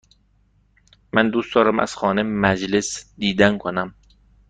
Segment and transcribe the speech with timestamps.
[1.13, 3.95] من دوست دارم از خانه مجلس دیدن کنم.